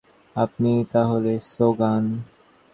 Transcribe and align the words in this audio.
আপনিই 0.35 0.81
তাহলে 0.93 1.33
সোগান? 1.47 2.03